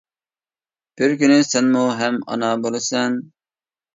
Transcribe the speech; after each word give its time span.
بىر 1.01 1.11
كۈنى 1.19 1.35
سەنمۇ 1.49 1.83
ھەم 2.01 2.17
ئانا 2.35 2.49
بولىسەن. 2.63 3.21